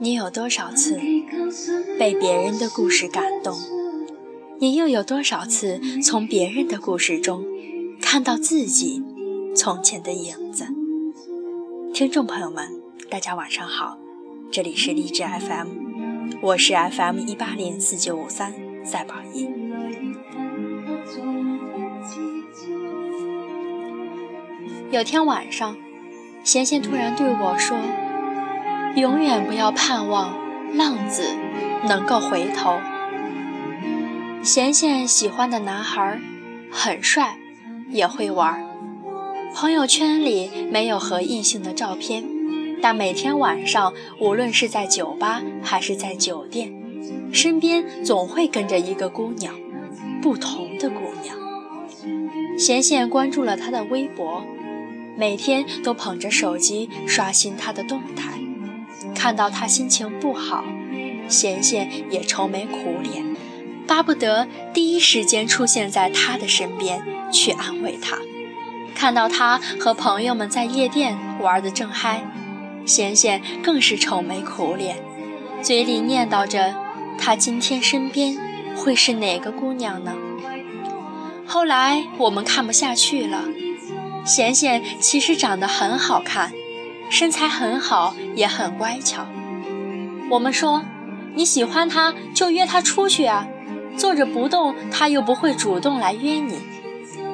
[0.00, 0.98] 你有多少次
[2.00, 3.54] 被别人的故事感动？
[4.58, 7.44] 你又有多少次从别人的故事中
[8.00, 9.04] 看到自己
[9.54, 10.66] 从前的影子？
[11.94, 12.68] 听众朋友们，
[13.08, 13.96] 大家晚上好，
[14.50, 15.68] 这里是励志 FM，
[16.42, 18.52] 我是 FM 一八零四九五三
[18.84, 19.48] 赛宝仪。
[24.90, 25.76] 有天晚上，
[26.42, 27.76] 贤贤突然对我说
[28.96, 30.34] ：“永远不要盼望
[30.74, 31.24] 浪子
[31.86, 32.80] 能够回头。”
[34.42, 36.18] 贤贤喜欢的男孩
[36.70, 37.36] 很帅，
[37.90, 38.66] 也会玩。
[39.54, 42.24] 朋友圈里没有和异性的照片，
[42.80, 46.72] 但每天晚上，无论是在酒吧还是在酒店，
[47.32, 49.54] 身边总会跟着一个姑娘，
[50.22, 51.36] 不同的姑娘。
[52.56, 54.42] 贤贤关注了他的微博，
[55.16, 58.38] 每天都捧着手机刷新他的动态，
[59.14, 60.64] 看到他心情不好，
[61.28, 63.36] 贤贤也愁眉苦脸。
[63.86, 67.02] 巴不得第一时间出现在他的身边
[67.32, 68.16] 去安慰他。
[68.94, 72.22] 看到他和朋友们在夜店玩得正嗨，
[72.86, 74.96] 贤贤更是愁眉苦脸，
[75.62, 76.74] 嘴里念叨着
[77.18, 78.36] 他今天身边
[78.76, 80.14] 会是哪个姑娘呢？
[81.46, 83.42] 后来我们看不下去了，
[84.24, 86.52] 贤贤其实长得很好看，
[87.10, 89.26] 身材很好，也很乖巧。
[90.30, 90.82] 我们说
[91.34, 93.46] 你喜欢他就约他出去啊。
[93.96, 96.60] 坐着不动，他又不会主动来约你。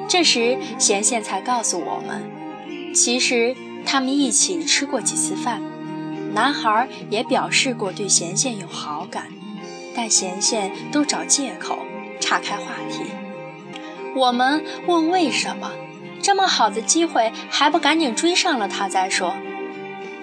[0.09, 5.61] 这时，贤贤才告诉我们，其实他们一起吃过几次饭，
[6.33, 9.27] 男孩也表示过对贤贤有好感，
[9.95, 11.77] 但贤贤都找借口
[12.19, 13.03] 岔开话题。
[14.15, 15.71] 我们问为什么
[16.21, 19.33] 这么好的机会还不赶紧追上了他再说？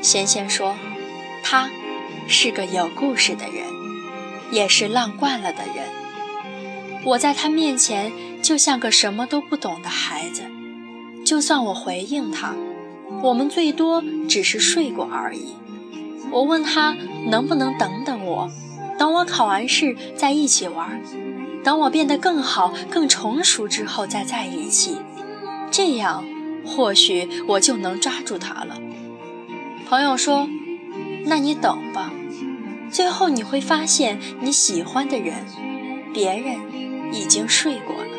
[0.02, 0.74] 贤贤说，
[1.42, 1.70] 他
[2.28, 3.64] 是个有故事的人，
[4.50, 5.86] 也是浪惯了的人。
[7.04, 10.42] 我在他面前就像个什么都不懂的孩子，
[11.24, 12.54] 就算我回应他，
[13.22, 15.54] 我们最多只是睡过而已。
[16.30, 18.50] 我问他能不能等等我，
[18.98, 21.00] 等我考完试再一起玩，
[21.62, 24.96] 等我变得更好、更成熟之后再在一起，
[25.76, 26.24] 这样
[26.64, 28.80] 或许我就能抓住他了。
[29.88, 30.48] 朋友说
[31.26, 32.12] ：“那你等吧，
[32.92, 35.34] 最后你会发现你喜欢的人，
[36.12, 36.56] 别人。”
[37.12, 38.10] 已经睡过了。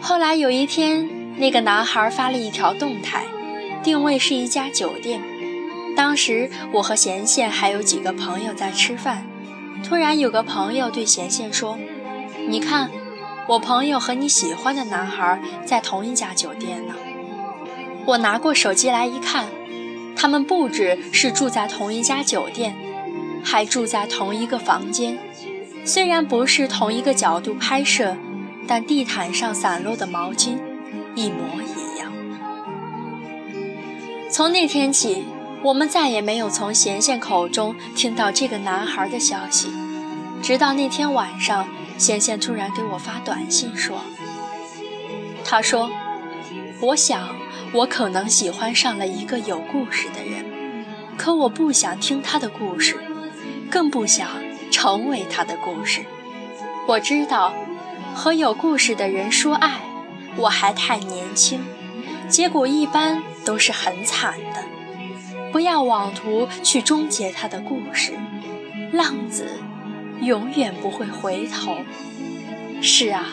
[0.00, 3.24] 后来有一天，那个男孩发了一条动态，
[3.82, 5.20] 定位是一家酒店。
[5.96, 9.26] 当时我和贤贤还有几个朋友在吃饭，
[9.82, 11.76] 突然有个朋友对贤贤说
[12.48, 12.88] ：“你看，
[13.48, 16.94] 我朋友和你喜欢的男孩在同一家酒店呢。”
[18.06, 19.46] 我拿过手机来一看，
[20.16, 22.74] 他们不止是住在同一家酒店，
[23.44, 25.18] 还住在同一个房间。
[25.84, 28.16] 虽然不是同一个角度拍摄，
[28.66, 30.56] 但地毯上散落的毛巾
[31.14, 32.12] 一模一样。
[34.30, 35.24] 从那天起，
[35.62, 39.70] 我们再也没有从贤贤口中听到这个男孩的消息。
[40.42, 44.02] 直到那天晚上，贤贤突然给我发短信说
[45.44, 45.90] ：“他说，
[46.80, 47.36] 我想
[47.72, 50.44] 我可能喜欢上了一个有故事的人，
[51.16, 52.96] 可我不想听他的故事，
[53.70, 54.28] 更不想。”
[54.72, 56.02] 成为他的故事。
[56.88, 57.52] 我知道，
[58.14, 59.82] 和有故事的人说爱，
[60.34, 61.62] 我还太年轻，
[62.26, 64.64] 结果一般都是很惨的。
[65.52, 68.14] 不要妄图去终结他的故事，
[68.92, 69.60] 浪子
[70.22, 71.76] 永远不会回头。
[72.80, 73.26] 是啊，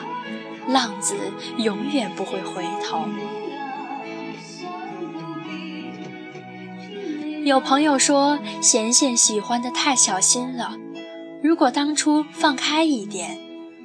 [0.67, 1.15] 浪子
[1.57, 3.05] 永远不会回头。
[7.45, 10.77] 有朋友说，贤贤喜欢的太小心了。
[11.41, 13.37] 如果当初放开一点，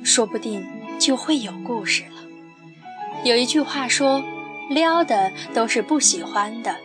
[0.02, 0.66] 说不定
[0.98, 2.24] 就会有故事了。
[3.22, 4.22] 有一句话说
[4.68, 6.76] ：“撩的都是不喜欢的，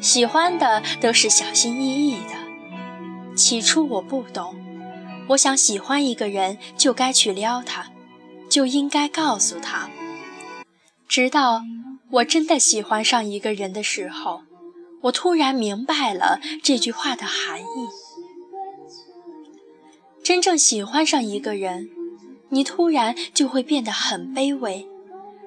[0.00, 4.54] 喜欢的都是小心翼翼的。”起初我不懂，
[5.30, 7.90] 我想喜欢一个人就该去撩他，
[8.48, 9.88] 就应该告诉他。
[11.06, 11.62] 直到
[12.10, 14.42] 我真的喜欢上一个人的时候，
[15.02, 17.64] 我突然明白了这句话的含义。
[20.22, 21.90] 真正喜欢上一个人，
[22.48, 24.88] 你突然就会变得很卑微，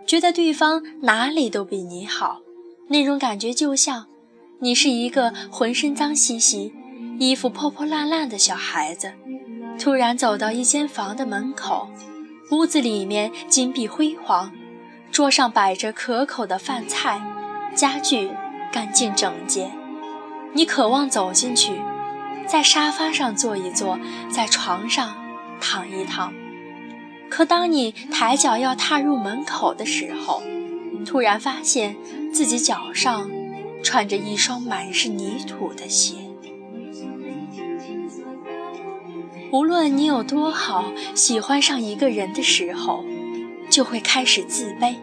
[0.07, 2.39] 觉得对方哪里都比你好。
[2.87, 4.07] 那种感觉就像
[4.59, 6.73] 你是一个浑身脏兮兮、
[7.19, 9.13] 衣服破破烂烂的小孩子，
[9.83, 11.89] 突然走到一间房的门口，
[12.51, 14.49] 屋子里面金碧辉煌，
[15.11, 17.21] 桌上摆着可口的饭菜，
[17.75, 18.31] 家具
[18.71, 19.69] 干净整洁，
[20.53, 21.81] 你渴望走进去，
[22.47, 23.99] 在沙发上坐一坐，
[24.31, 25.17] 在床上
[25.59, 26.33] 躺一躺。
[27.29, 30.41] 可当你抬脚要踏入门口的时候，
[31.05, 31.97] 突然发现
[32.33, 33.29] 自己脚上
[33.83, 36.22] 穿着一双满是泥土的鞋。
[39.53, 43.05] 无论你有多好，喜欢上一个人的时候，
[43.69, 44.95] 就会开始自卑。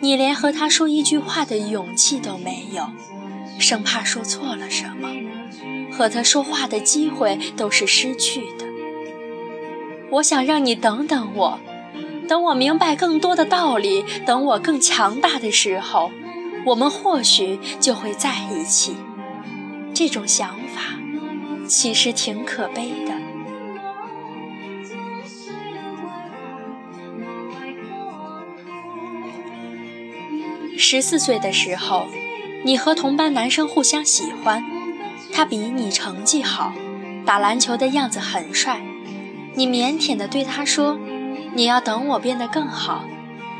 [0.00, 2.88] 你连和他说一句话的勇气都没有，
[3.60, 5.10] 生怕说错了什么，
[5.92, 8.66] 和他说话的机会都是失去的。
[10.10, 11.60] 我想让你等等我，
[12.26, 16.10] 等我明白更多的道理，等我更强大的时候，
[16.66, 18.96] 我们或许就会在一起。
[19.94, 20.98] 这种想法
[21.68, 23.09] 其实挺可悲的。
[30.80, 32.06] 十四岁的时候，
[32.64, 34.64] 你和同班男生互相喜欢，
[35.30, 36.72] 他比你成绩好，
[37.26, 38.80] 打篮球的样子很帅。
[39.54, 40.98] 你腼腆地对他说
[41.54, 43.04] ：“你要等我变得更好，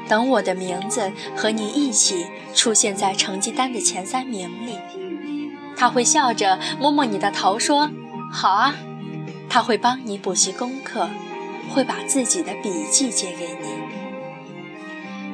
[0.08, 2.24] 等我的名字和你一起
[2.54, 4.78] 出现在成绩单的前三名里。”
[5.76, 7.90] 他会笑着摸摸你的头说
[8.32, 8.74] ：“好啊。”
[9.50, 11.10] 他会帮你补习功课，
[11.68, 13.89] 会把自己的笔记借给你。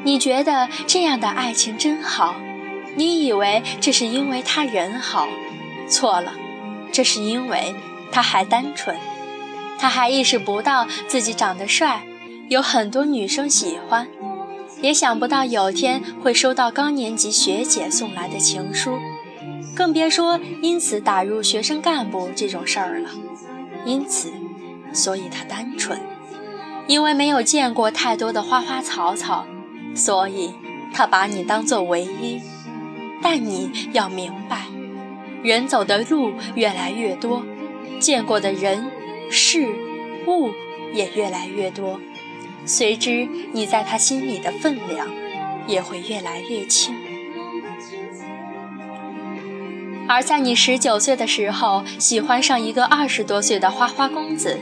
[0.06, 2.36] 你觉得这样的爱情真好，
[2.94, 5.26] 你以为这是因为他人好，
[5.88, 6.32] 错了，
[6.92, 7.74] 这是因为
[8.12, 8.96] 他还单纯，
[9.80, 12.06] 他还意识不到自己长得帅，
[12.48, 14.06] 有很多女生喜欢，
[14.80, 19.00] 也想不到有天会收到高年级学姐送来的情书，
[19.74, 23.10] 更别说因此打入学生干部这种事儿了。
[23.84, 24.32] 因此，
[24.92, 25.98] 所以他单纯，
[26.86, 29.44] 因为没有见过太多的花花草草。
[29.96, 30.52] 所以，
[30.92, 32.40] 他把你当作唯一，
[33.22, 34.66] 但你要明白，
[35.42, 37.42] 人走的路越来越多，
[37.98, 38.90] 见过的人、
[39.30, 39.66] 事、
[40.26, 40.50] 物
[40.92, 41.98] 也越来越多，
[42.66, 45.08] 随之你在他心里的分量
[45.66, 46.94] 也会越来越轻。
[50.08, 54.60] 而在你十九岁的时候，喜欢上一个二十多岁的花花公子，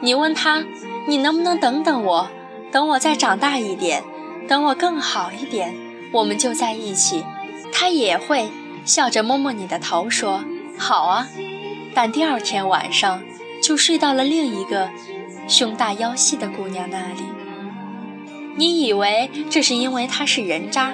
[0.00, 0.64] 你问他
[1.06, 2.30] ：“你能不能等等我，
[2.72, 4.02] 等我再长大一点？”
[4.48, 5.76] 等我更好一点，
[6.10, 7.24] 我们就在一起。
[7.70, 8.48] 他也会
[8.84, 10.42] 笑着摸摸你的头，说
[10.78, 11.28] ：“好啊。”
[11.94, 13.22] 但第二天晚上
[13.62, 14.88] 就睡到了另一个
[15.46, 17.22] 胸大腰细的姑娘那里。
[18.56, 20.92] 你以为这是因为他是人渣，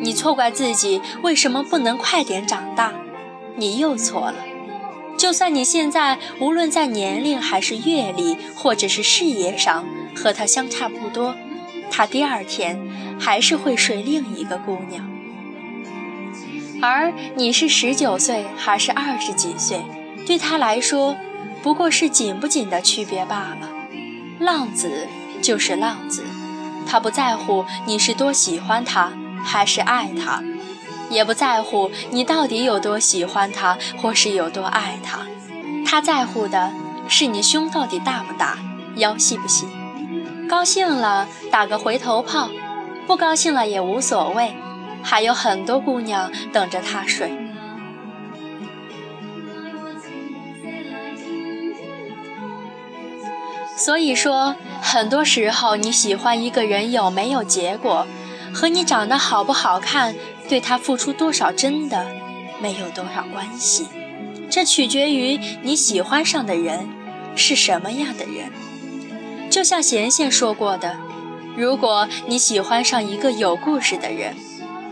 [0.00, 2.92] 你错怪自己为什么不能快点长大。
[3.56, 4.36] 你又错了。
[5.16, 9.84] 就算你现在无论在年龄还是阅历或者是事业上
[10.16, 11.36] 和他相差不多。
[11.90, 12.78] 他第二天
[13.18, 15.08] 还是会睡另一个姑娘，
[16.82, 19.82] 而你是十九岁还是二十几岁，
[20.26, 21.16] 对他来说
[21.62, 23.70] 不过是紧不紧的区别罢了。
[24.40, 25.06] 浪子
[25.40, 26.24] 就是浪子，
[26.86, 29.12] 他不在乎你是多喜欢他
[29.44, 30.42] 还是爱他，
[31.08, 35.20] 也不在乎你到底有多喜欢他或是有多爱他，
[35.86, 36.72] 他在乎的
[37.08, 38.58] 是你胸到底大不大，
[38.96, 39.66] 腰细不细。
[40.48, 42.48] 高兴了打个回头炮，
[43.06, 44.54] 不高兴了也无所谓，
[45.02, 47.32] 还有很多姑娘等着他睡。
[53.76, 58.06] 所以说，很多时候你喜欢一个人有没有结果，
[58.54, 60.14] 和你长得好不好看，
[60.48, 62.06] 对他付出多少真的
[62.60, 63.88] 没有多少关系，
[64.48, 66.88] 这取决于你喜欢上的人
[67.34, 68.63] 是什么样的人。
[69.54, 70.98] 就像贤贤说过的，
[71.56, 74.34] 如果你喜欢上一个有故事的人，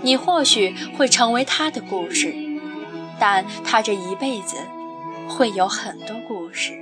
[0.02, 2.33] 你或许会成为他的故事，
[3.19, 4.54] 但他这一辈子
[5.28, 6.78] 会有很多故事。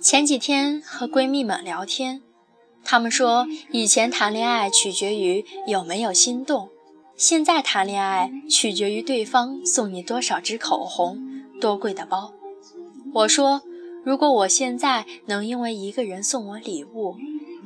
[0.00, 2.22] 前几天和闺蜜们聊天，
[2.84, 6.68] 她们说以前谈恋爱取决于有没有心动，
[7.16, 11.18] 现在谈恋爱取决于对方送你多少支口红、
[11.60, 12.32] 多贵的包。
[13.14, 13.62] 我说。
[14.02, 17.16] 如果我现在能因为一个人送我礼物，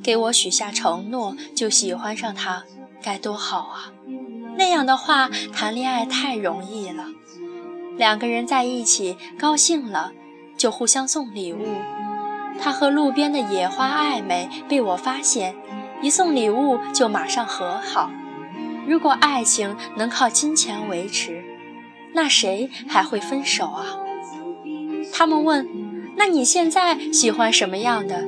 [0.03, 2.65] 给我许下承诺，就喜欢上他，
[3.01, 3.93] 该多好啊！
[4.57, 7.05] 那样的话，谈恋爱太容易了。
[7.97, 10.11] 两个人在一起高兴了，
[10.57, 11.65] 就互相送礼物。
[12.59, 15.55] 他和路边的野花暧昧，被我发现，
[16.01, 18.11] 一送礼物就马上和好。
[18.85, 21.41] 如果爱情能靠金钱维持，
[22.13, 23.97] 那谁还会分手啊？
[25.13, 25.84] 他们问。
[26.17, 28.23] 那你现在喜欢什么样的？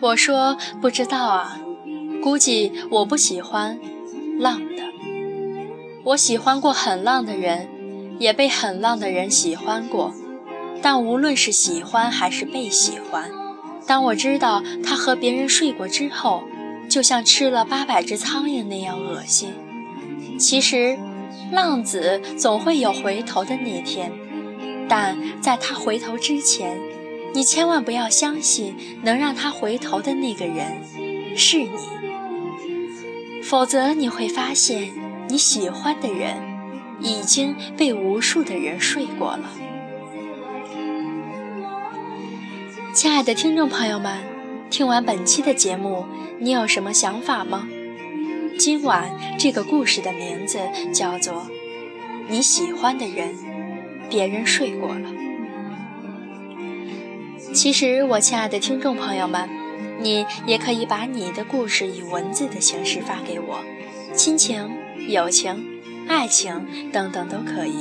[0.00, 1.60] 我说不知道啊，
[2.22, 3.78] 估计我不喜欢，
[4.38, 4.82] 浪的。
[6.04, 7.68] 我喜欢过很浪的人，
[8.18, 10.14] 也被很浪的人喜欢过。
[10.82, 13.30] 但无论是喜欢还是被喜欢，
[13.86, 16.44] 当我知道他和别人睡过之后，
[16.88, 19.52] 就像吃了八百只苍蝇那样恶心。
[20.38, 20.98] 其实，
[21.52, 24.10] 浪子总会有回头的那天，
[24.90, 26.76] 但在他回头之前，
[27.32, 30.82] 你千万不要相信能让他回头的那个人
[31.36, 31.70] 是你，
[33.44, 34.90] 否则你会发现
[35.28, 36.34] 你喜欢的人
[37.00, 39.52] 已经被无数的人睡过了。
[42.92, 44.18] 亲爱的听众朋友们，
[44.70, 46.04] 听完本期的节目，
[46.40, 47.68] 你有什么想法吗？
[48.58, 50.58] 今晚这个故事的名字
[50.92, 51.34] 叫做
[52.28, 53.36] 《你喜欢的人，
[54.10, 55.08] 别人睡过了》。
[57.54, 59.48] 其实，我亲爱的听众朋友们，
[60.00, 63.60] 你也可以把你的故事以文字的形式发给我，
[64.14, 64.70] 亲情、
[65.08, 65.64] 友情、
[66.08, 67.78] 爱情等等都可以。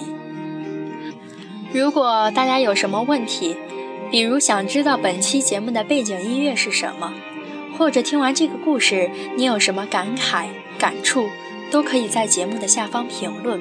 [1.74, 3.56] 如果大家有什么问题，
[4.10, 7.14] 比如想知道本期节目的背景音乐是什么，
[7.78, 10.48] 或者听完这个故事你有什么感慨？
[10.80, 11.28] 感触
[11.70, 13.60] 都可以在节目的下方评论，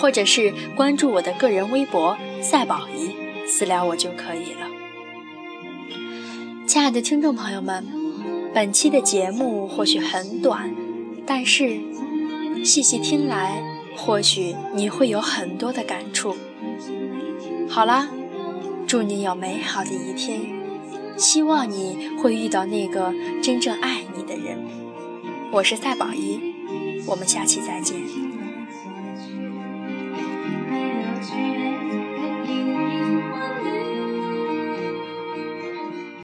[0.00, 3.10] 或者是关注我的个人微博“赛宝仪”，
[3.46, 4.68] 私聊我就可以了。
[6.66, 7.84] 亲爱的听众朋友们，
[8.54, 10.72] 本期的节目或许很短，
[11.26, 11.80] 但是
[12.64, 13.60] 细细听来，
[13.96, 16.36] 或许你会有很多的感触。
[17.68, 18.08] 好啦，
[18.86, 20.40] 祝你有美好的一天，
[21.16, 23.12] 希望你会遇到那个
[23.42, 24.58] 真正爱你的人。
[25.50, 26.54] 我是赛宝仪，
[27.06, 28.27] 我们下期再见。